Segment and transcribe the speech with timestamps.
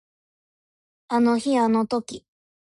[1.09, 2.25] あの日あの時